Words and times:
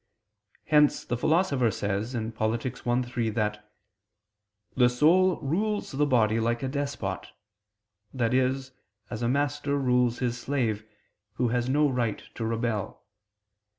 Hence 0.65 1.05
the 1.05 1.15
Philosopher 1.15 1.69
says 1.69 2.17
(Polit. 2.33 2.65
i, 2.87 3.01
3) 3.03 3.29
that 3.29 3.71
"the 4.75 4.89
soul 4.89 5.39
rules 5.41 5.91
the 5.91 6.07
body 6.07 6.39
like 6.39 6.63
a 6.63 6.67
despot," 6.67 7.27
i.e. 8.19 8.39
as 9.11 9.21
a 9.21 9.29
master 9.29 9.77
rules 9.77 10.17
his 10.17 10.39
slave, 10.39 10.83
who 11.33 11.49
has 11.49 11.69
no 11.69 11.87
right 11.87 12.23
to 12.33 12.43
rebel. 12.43 13.03